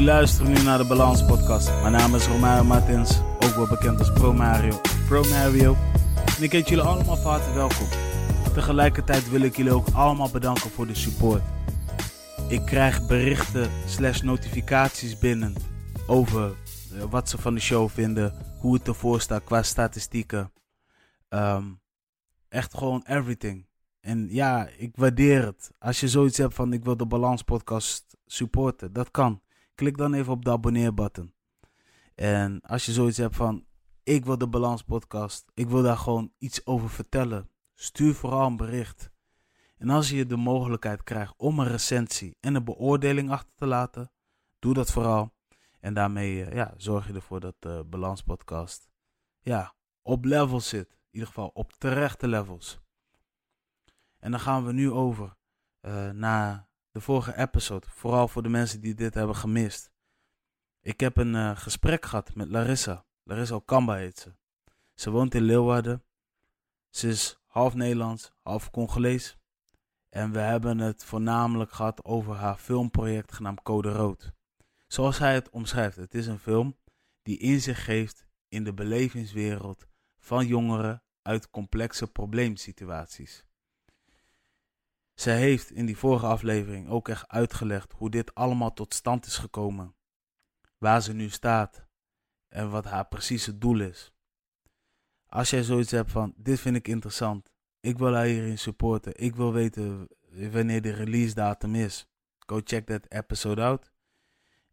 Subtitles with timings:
[0.00, 1.68] Jullie luisteren nu naar de Balans Podcast.
[1.68, 4.80] Mijn naam is Romario Martins, ook wel bekend als Pro Mario.
[5.08, 5.76] Pro Mario.
[6.36, 7.86] En ik heet jullie allemaal van harte welkom.
[8.54, 11.42] Tegelijkertijd wil ik jullie ook allemaal bedanken voor de support.
[12.48, 15.54] Ik krijg berichten slash notificaties binnen
[16.06, 16.52] over
[16.94, 20.52] eh, wat ze van de show vinden, hoe het ervoor staat qua statistieken.
[21.28, 21.64] Ehm,
[22.48, 23.66] echt gewoon everything.
[24.00, 25.70] En ja, ik waardeer het.
[25.78, 29.40] Als je zoiets hebt van ik wil de Balans Podcast supporten, dat kan.
[29.80, 31.34] Klik dan even op de abonneer-button.
[32.14, 33.66] En als je zoiets hebt van
[34.02, 38.56] ik wil de Balans Podcast, ik wil daar gewoon iets over vertellen, stuur vooral een
[38.56, 39.10] bericht.
[39.76, 44.10] En als je de mogelijkheid krijgt om een recensie en een beoordeling achter te laten,
[44.58, 45.34] doe dat vooral.
[45.80, 48.88] En daarmee eh, ja, zorg je ervoor dat de Balans Podcast
[49.38, 50.90] ja, op level zit.
[50.92, 52.80] In ieder geval op terechte levels.
[54.18, 55.36] En dan gaan we nu over
[55.80, 57.86] uh, naar de vorige episode.
[57.90, 59.92] Vooral voor de mensen die dit hebben gemist.
[60.80, 63.04] Ik heb een uh, gesprek gehad met Larissa.
[63.22, 64.34] Larissa Okamba heet ze.
[64.94, 66.04] Ze woont in Leeuwarden.
[66.88, 69.38] Ze is half Nederlands, half Congolees.
[70.08, 74.32] En we hebben het voornamelijk gehad over haar filmproject genaamd Code Rood.
[74.86, 76.76] Zoals hij het omschrijft, het is een film
[77.22, 79.86] die inzicht geeft in de belevingswereld
[80.18, 83.44] van jongeren uit complexe probleemsituaties.
[85.20, 89.36] Zij heeft in die vorige aflevering ook echt uitgelegd hoe dit allemaal tot stand is
[89.36, 89.94] gekomen.
[90.78, 91.86] Waar ze nu staat
[92.48, 94.12] en wat haar precieze doel is.
[95.26, 99.36] Als jij zoiets hebt van: dit vind ik interessant, ik wil haar hierin supporten, ik
[99.36, 100.08] wil weten
[100.50, 102.06] wanneer de release datum is,
[102.38, 103.92] go check that episode out.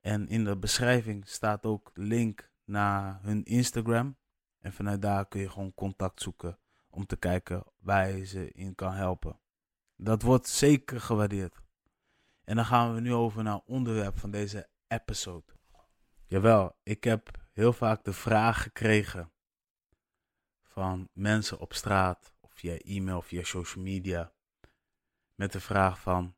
[0.02, 4.18] En in de beschrijving staat ook link naar hun Instagram.
[4.59, 6.59] En vanuit daar kun je gewoon contact zoeken
[6.90, 9.40] om te kijken waar je ze in kan helpen.
[10.00, 11.62] Dat wordt zeker gewaardeerd.
[12.44, 15.53] En dan gaan we nu over naar het onderwerp van deze episode.
[16.25, 19.31] Jawel, ik heb heel vaak de vraag gekregen
[20.63, 24.34] van mensen op straat of via e-mail, via social media.
[25.35, 26.35] Met de vraag van,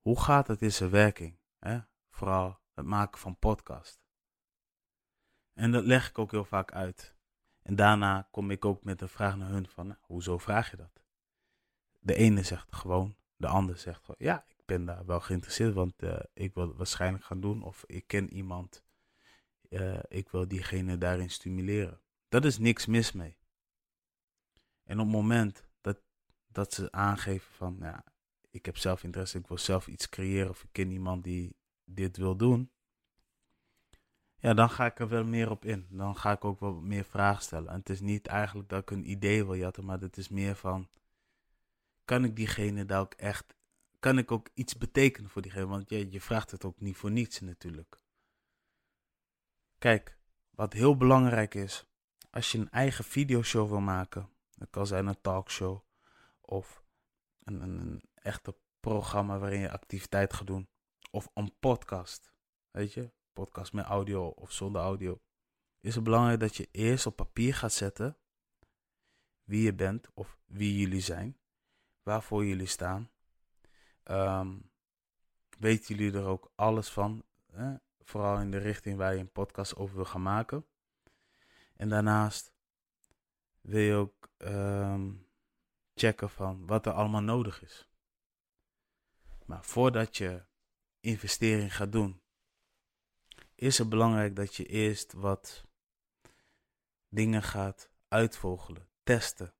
[0.00, 1.38] hoe gaat het in zijn werking?
[1.58, 1.80] Hè?
[2.10, 4.00] Vooral het maken van podcast.
[5.52, 7.16] En dat leg ik ook heel vaak uit.
[7.62, 11.05] En daarna kom ik ook met de vraag naar hun van, hoezo vraag je dat?
[12.06, 16.02] De ene zegt gewoon, de ander zegt gewoon, ja, ik ben daar wel geïnteresseerd, want
[16.02, 17.62] uh, ik wil het waarschijnlijk gaan doen.
[17.62, 18.82] Of ik ken iemand,
[19.68, 22.00] uh, ik wil diegene daarin stimuleren.
[22.28, 23.36] Dat is niks mis mee.
[24.84, 25.98] En op het moment dat,
[26.46, 28.04] dat ze aangeven van, ja,
[28.50, 32.16] ik heb zelf interesse, ik wil zelf iets creëren of ik ken iemand die dit
[32.16, 32.70] wil doen,
[34.36, 35.86] ja, dan ga ik er wel meer op in.
[35.90, 37.68] Dan ga ik ook wel meer vragen stellen.
[37.68, 40.56] En het is niet eigenlijk dat ik een idee wil jatten, maar het is meer
[40.56, 40.88] van,
[42.06, 43.54] kan ik diegene daar ook echt,
[43.98, 45.66] kan ik ook iets betekenen voor diegene?
[45.66, 48.00] Want je, je vraagt het ook niet voor niets natuurlijk.
[49.78, 50.18] Kijk,
[50.50, 51.86] wat heel belangrijk is,
[52.30, 55.80] als je een eigen videoshow wil maken, dat kan zijn een talkshow
[56.40, 56.84] of
[57.44, 60.68] een, een, een echte programma waarin je activiteit gaat doen,
[61.10, 62.32] of een podcast,
[62.70, 65.20] weet je, podcast met audio of zonder audio,
[65.80, 68.16] is het belangrijk dat je eerst op papier gaat zetten
[69.42, 71.38] wie je bent of wie jullie zijn,
[72.06, 73.10] waarvoor jullie staan.
[74.04, 74.70] Um,
[75.58, 77.74] weten jullie er ook alles van, hè?
[78.00, 80.66] vooral in de richting waar je een podcast over wil gaan maken.
[81.76, 82.52] En daarnaast
[83.60, 85.28] wil je ook um,
[85.94, 87.88] checken van wat er allemaal nodig is.
[89.44, 90.44] Maar voordat je
[91.00, 92.20] investering gaat doen,
[93.54, 95.64] is het belangrijk dat je eerst wat
[97.08, 99.54] dingen gaat uitvogelen, testen.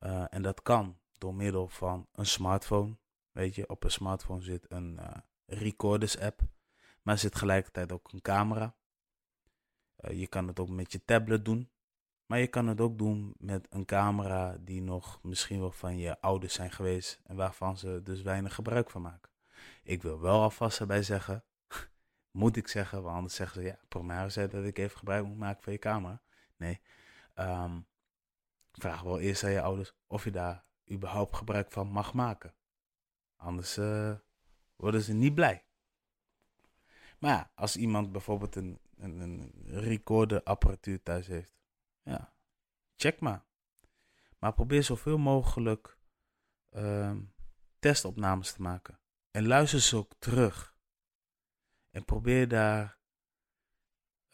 [0.00, 2.96] Uh, en dat kan door middel van een smartphone.
[3.30, 5.16] Weet je, op een smartphone zit een uh,
[5.46, 6.40] recorders app,
[7.02, 8.76] maar zit tegelijkertijd ook een camera.
[9.96, 11.70] Uh, je kan het ook met je tablet doen,
[12.26, 16.20] maar je kan het ook doen met een camera die nog misschien wel van je
[16.20, 19.30] ouders zijn geweest en waarvan ze dus weinig gebruik van maken.
[19.82, 21.44] Ik wil wel alvast erbij zeggen,
[22.30, 25.38] moet ik zeggen, want anders zeggen ze, ja, Promare zei dat ik even gebruik moet
[25.38, 26.22] maken van je camera.
[26.56, 26.80] Nee,
[27.34, 27.86] um,
[28.72, 32.54] vraag wel eerst aan je ouders of je daar überhaupt gebruik van mag maken.
[33.36, 34.14] Anders uh,
[34.76, 35.66] worden ze niet blij.
[37.18, 41.54] Maar ja, als iemand bijvoorbeeld een, een, een recorderapparatuur thuis heeft,
[42.02, 42.34] ja,
[42.96, 43.44] check maar.
[44.38, 45.98] Maar probeer zoveel mogelijk
[46.70, 47.34] um,
[47.78, 49.00] testopnames te maken.
[49.30, 50.76] En luister ze ook terug.
[51.90, 52.98] En probeer daar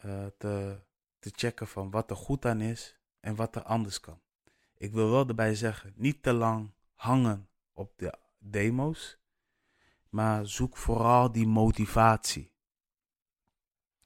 [0.05, 0.81] uh, te,
[1.19, 4.21] te checken van wat er goed aan is en wat er anders kan.
[4.79, 9.17] Ik wil wel erbij zeggen, niet te lang hangen op de demo's,
[10.09, 12.53] maar zoek vooral die motivatie.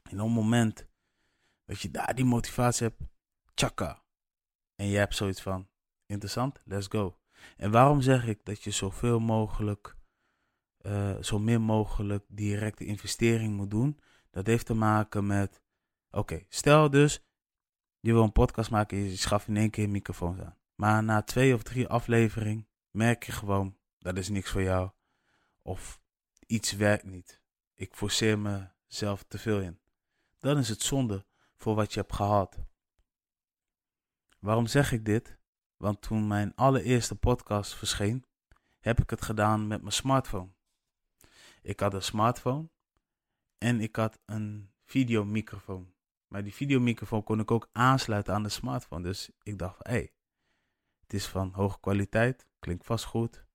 [0.03, 0.87] En op het moment
[1.65, 3.01] dat je daar die motivatie hebt,
[3.53, 4.03] tjaka.
[4.75, 5.67] En je hebt zoiets van,
[6.05, 7.17] interessant, let's go.
[7.57, 9.95] En waarom zeg ik dat je zoveel mogelijk,
[10.81, 13.99] uh, zo min mogelijk directe investering moet doen?
[14.29, 15.61] Dat heeft te maken met,
[16.11, 17.23] oké, stel dus,
[17.99, 20.61] je wil een podcast maken, je schaft in één keer een microfoon aan.
[20.75, 24.91] Maar na twee of drie afleveringen merk je gewoon, dat is niks voor jou.
[25.61, 26.01] Of
[26.47, 27.41] iets werkt niet.
[27.73, 29.79] Ik forceer mezelf te veel in.
[30.39, 31.25] Dan is het zonde
[31.57, 32.57] voor wat je hebt gehad.
[34.39, 35.37] Waarom zeg ik dit?
[35.77, 38.25] Want toen mijn allereerste podcast verscheen,
[38.79, 40.49] heb ik het gedaan met mijn smartphone.
[41.61, 42.69] Ik had een smartphone
[43.57, 45.93] en ik had een videomicrofoon.
[46.27, 49.03] Maar die videomicrofoon kon ik ook aansluiten aan de smartphone.
[49.03, 50.13] Dus ik dacht, hé, hey,
[51.13, 53.45] is van hoge kwaliteit, klinkt vast goed.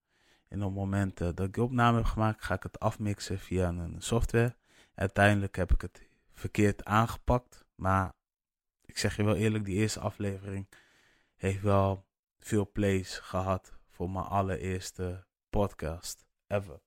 [0.48, 3.38] En op het moment uh, dat ik de opname heb gemaakt, ga ik het afmixen
[3.38, 4.56] via een software.
[4.94, 7.64] Uiteindelijk heb ik het verkeerd aangepakt.
[7.74, 8.12] Maar
[8.84, 10.68] ik zeg je wel eerlijk, die eerste aflevering
[11.34, 12.06] heeft wel
[12.38, 16.80] veel plays gehad voor mijn allereerste podcast ever.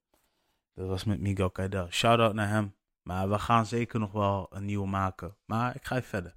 [0.74, 1.90] Dat was met Miguel Kaidel.
[1.90, 2.76] Shout out naar hem.
[3.02, 5.38] Maar we gaan zeker nog wel een nieuwe maken.
[5.46, 6.36] Maar ik ga even verder.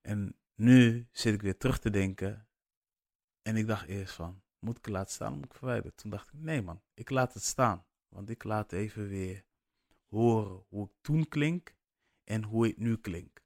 [0.00, 2.48] En nu zit ik weer terug te denken.
[3.42, 5.94] En ik dacht eerst van, moet ik het laten staan moet ik verwijderen?
[5.94, 7.84] Toen dacht ik, nee man, ik laat het staan.
[8.08, 9.44] Want ik laat even weer
[10.08, 11.74] horen hoe ik toen klink
[12.24, 13.42] en hoe ik nu klink.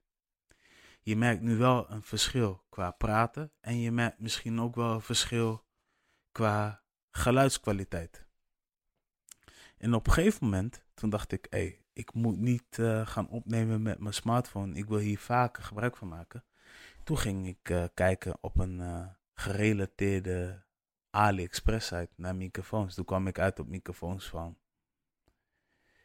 [1.03, 5.01] Je merkt nu wel een verschil qua praten en je merkt misschien ook wel een
[5.01, 5.67] verschil
[6.33, 8.27] qua geluidskwaliteit.
[9.77, 13.83] En op een gegeven moment, toen dacht ik, hé, ik moet niet uh, gaan opnemen
[13.83, 14.75] met mijn smartphone.
[14.75, 16.45] Ik wil hier vaker gebruik van maken.
[17.05, 20.65] Toen ging ik uh, kijken op een uh, gerelateerde
[21.11, 22.95] AliExpress site naar microfoons.
[22.95, 24.59] Toen kwam ik uit op microfoons van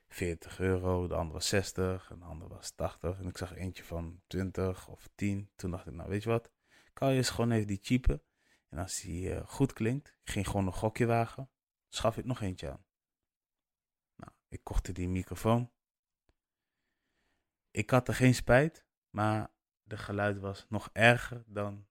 [0.07, 3.19] 40 euro, de andere was 60 en de andere was 80.
[3.19, 5.49] En ik zag eentje van 20 of 10.
[5.55, 6.51] Toen dacht ik, nou weet je wat,
[6.93, 8.23] kan je eens gewoon even die cheapen.
[8.69, 11.49] En als die uh, goed klinkt, ik ging gewoon een gokje wagen,
[11.87, 12.85] schaf ik nog eentje aan.
[14.15, 15.71] Nou, ik kocht die microfoon.
[17.71, 19.51] Ik had er geen spijt, maar
[19.89, 21.87] de geluid was nog erger dan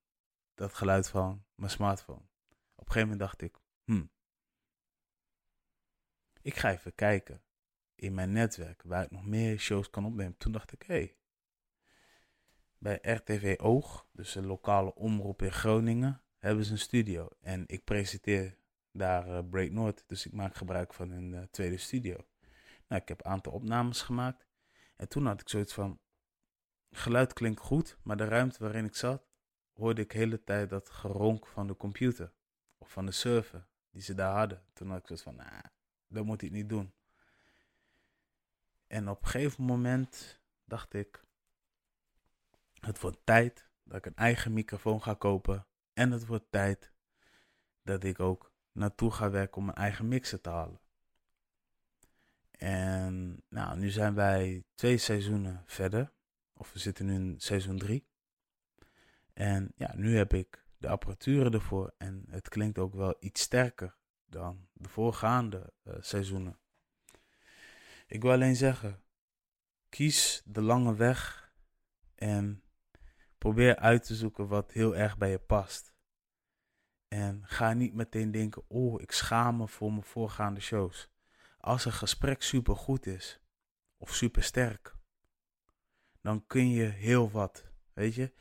[0.55, 2.23] dat geluid van mijn smartphone.
[2.75, 4.11] Op een gegeven moment dacht ik, hmm,
[6.41, 7.43] ik ga even kijken
[7.95, 10.37] in mijn netwerk waar ik nog meer shows kan opnemen.
[10.37, 11.17] Toen dacht ik, hé, hey,
[12.79, 17.29] bij RTV Oog, dus een lokale omroep in Groningen, hebben ze een studio.
[17.41, 18.59] En ik presenteer
[18.93, 22.27] daar uh, Break North, dus ik maak gebruik van hun uh, tweede studio.
[22.89, 24.47] Nou, ik heb een aantal opnames gemaakt.
[24.97, 26.01] En toen had ik zoiets van,
[26.91, 29.27] geluid klinkt goed, maar de ruimte waarin ik zat,
[29.73, 32.33] hoorde ik de hele tijd dat geronk van de computer.
[32.79, 34.65] Of van de server die ze daar hadden.
[34.73, 35.63] Toen had ik zoiets van, nou,
[36.07, 36.93] dat moet ik niet doen.
[38.87, 41.25] En op een gegeven moment dacht ik,
[42.81, 45.67] het wordt tijd dat ik een eigen microfoon ga kopen.
[45.93, 46.93] En het wordt tijd
[47.83, 50.81] dat ik ook naartoe ga werken om mijn eigen mixer te halen.
[52.51, 56.13] En nou, nu zijn wij twee seizoenen verder.
[56.59, 58.09] Of we zitten nu in seizoen drie.
[59.33, 61.95] En ja, nu heb ik de apparatuur ervoor.
[61.99, 66.59] En het klinkt ook wel iets sterker dan de voorgaande uh, seizoenen.
[68.07, 69.03] Ik wil alleen zeggen,
[69.89, 71.53] kies de lange weg
[72.15, 72.63] en
[73.39, 75.95] probeer uit te zoeken wat heel erg bij je past.
[77.09, 81.11] En ga niet meteen denken, oh, ik schaam me voor mijn voorgaande shows.
[81.59, 83.41] Als een gesprek super goed is,
[83.97, 84.98] of super sterk,
[86.21, 88.33] dan kun je heel wat, weet je.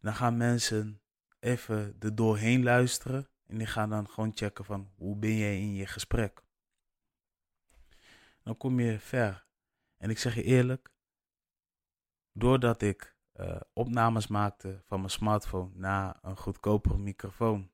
[0.00, 1.00] Dan gaan mensen
[1.40, 5.74] even er doorheen luisteren en die gaan dan gewoon checken van, hoe ben jij in
[5.74, 6.44] je gesprek
[8.44, 9.46] dan kom je ver.
[9.96, 10.92] En ik zeg je eerlijk,
[12.32, 17.70] doordat ik uh, opnames maakte van mijn smartphone naar een goedkopere microfoon,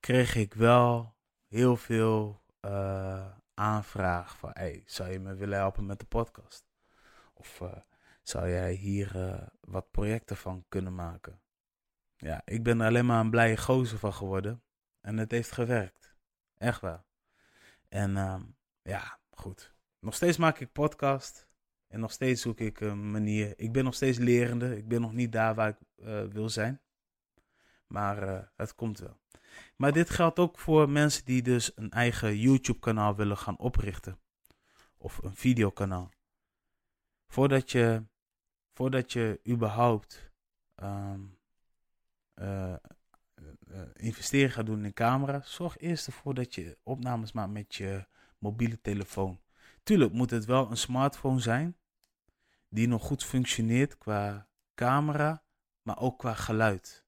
[0.00, 1.16] kreeg ik wel
[1.46, 6.73] heel veel uh, aanvraag van, hey, zou je me willen helpen met de podcast?
[7.34, 7.72] Of uh,
[8.22, 11.40] zou jij hier wat projecten van kunnen maken?
[12.16, 14.62] Ja, ik ben er alleen maar een blije gozer van geworden.
[15.00, 16.14] En het heeft gewerkt.
[16.56, 17.04] Echt waar.
[17.88, 18.40] En uh,
[18.82, 19.74] ja, goed.
[19.98, 21.48] Nog steeds maak ik podcast.
[21.86, 23.52] En nog steeds zoek ik een manier.
[23.56, 24.76] Ik ben nog steeds lerende.
[24.76, 26.80] Ik ben nog niet daar waar ik uh, wil zijn.
[27.86, 29.20] Maar het komt wel.
[29.76, 34.18] Maar dit geldt ook voor mensen die dus een eigen YouTube-kanaal willen gaan oprichten.
[34.96, 36.10] Of een videokanaal.
[37.26, 38.04] Voordat je,
[38.72, 40.30] voordat je überhaupt
[40.82, 41.38] um,
[43.92, 48.06] investeren gaat doen in camera, zorg eerst ervoor dat je opnames maakt met je
[48.38, 49.40] mobiele telefoon.
[49.82, 51.76] tuurlijk moet het wel een smartphone zijn
[52.68, 55.44] die nog goed functioneert qua camera,
[55.82, 57.06] maar ook qua geluid.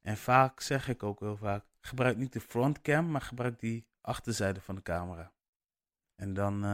[0.00, 4.60] En vaak zeg ik ook heel vaak, gebruik niet de frontcam, maar gebruik die achterzijde
[4.60, 5.32] van de camera.
[6.14, 6.64] En dan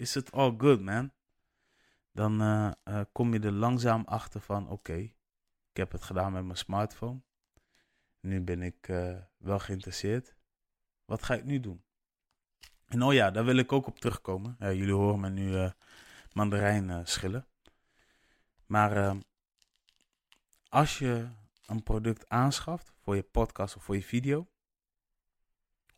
[0.00, 1.12] is het all good, man.
[2.12, 6.44] Dan uh, uh, kom je er langzaam achter van, oké, ik heb het gedaan met
[6.44, 7.22] mijn smartphone.
[8.20, 8.86] Nu ben ik
[9.36, 10.36] wel geïnteresseerd.
[11.04, 11.84] Wat ga ik nu doen?
[12.84, 14.56] En oh ja, daar wil ik ook op terugkomen.
[14.58, 15.70] jullie horen me nu
[16.32, 17.46] mandarijn schillen.
[18.66, 19.20] Maar ehm,
[20.68, 21.28] als je
[21.66, 24.48] een product aanschaft voor je podcast of voor je video,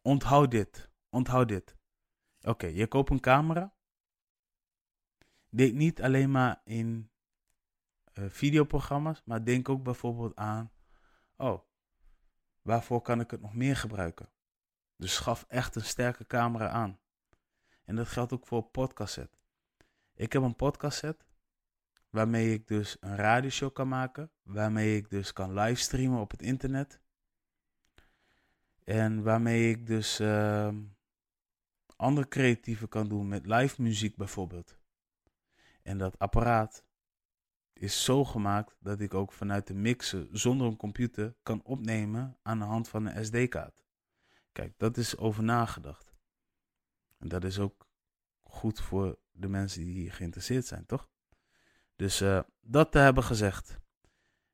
[0.03, 0.91] onthoud dit.
[1.09, 1.77] Onthoud dit.
[2.43, 3.75] Oké, je koopt een camera.
[5.55, 7.11] Denk niet alleen maar in
[8.15, 10.73] uh, videoprogramma's, maar denk ook bijvoorbeeld aan,
[11.37, 11.61] oh,
[12.63, 14.31] waarvoor kan ik het nog meer gebruiken?
[14.97, 16.99] Dus schaf echt een sterke camera aan.
[17.85, 19.39] En dat geldt ook voor een podcastset.
[20.15, 21.27] Ik heb een podcastset
[22.11, 27.01] waarmee ik dus een radioshow kan maken, waarmee ik dus kan livestreamen op het internet.
[28.85, 30.75] En waarmee ik dus uh,
[31.97, 34.81] andere creatieven kan doen met live muziek bijvoorbeeld.
[35.83, 36.85] En dat apparaat
[37.73, 42.59] is zo gemaakt dat ik ook vanuit de mixen zonder een computer kan opnemen aan
[42.59, 43.85] de hand van een SD-kaart.
[44.53, 46.15] Kijk, dat is over nagedacht.
[47.19, 47.87] En dat is ook
[48.43, 51.09] goed voor de mensen die geïnteresseerd zijn, toch?
[51.97, 53.81] Dus uh, dat te hebben gezegd.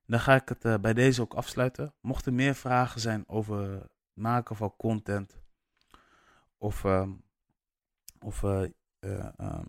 [0.06, 1.94] Dan ga ik het uh, bij deze ook afsluiten.
[2.00, 5.40] Mochten meer vragen zijn over het maken van content
[6.56, 7.08] of, uh,
[8.18, 8.42] of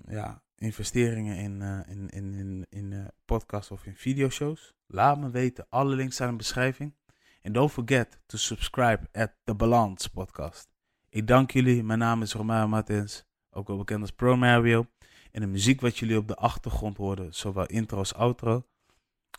[0.05, 5.65] ja, investeringen in, in, in, in, in podcasts of in videoshows, laat me weten.
[5.69, 6.93] Alle links zijn in de beschrijving.
[7.41, 10.69] En don't forget to subscribe at The Balance Podcast.
[11.09, 11.83] Ik dank jullie.
[11.83, 14.85] Mijn naam is Romeo Martins, ook wel bekend als Pro Mario.
[15.31, 18.65] En de muziek wat jullie op de achtergrond hoorden, zowel intro als outro,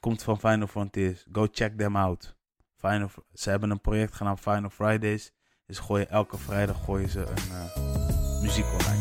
[0.00, 1.26] komt van Final Frontiers.
[1.32, 2.36] Go check them out.
[2.76, 5.32] Final, ze hebben een project genaamd Final Fridays.
[5.66, 8.98] Dus gooien elke vrijdag gooien ze een uh, muziek online.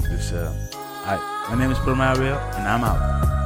[0.00, 0.32] Dus
[1.06, 3.45] uh, hi, my name is Pro Mario and I'm out.